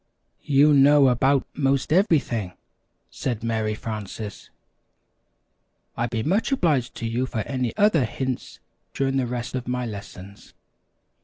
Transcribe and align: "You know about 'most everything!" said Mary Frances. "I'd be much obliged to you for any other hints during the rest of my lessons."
"You 0.47 0.73
know 0.73 1.09
about 1.09 1.45
'most 1.53 1.93
everything!" 1.93 2.53
said 3.11 3.43
Mary 3.43 3.75
Frances. 3.75 4.49
"I'd 5.95 6.09
be 6.09 6.23
much 6.23 6.51
obliged 6.51 6.95
to 6.95 7.05
you 7.07 7.27
for 7.27 7.41
any 7.41 7.71
other 7.77 8.05
hints 8.05 8.59
during 8.95 9.17
the 9.17 9.27
rest 9.27 9.53
of 9.53 9.67
my 9.67 9.85
lessons." 9.85 10.55